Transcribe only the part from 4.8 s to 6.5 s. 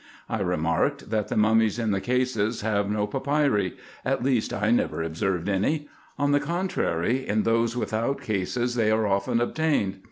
observed any: on the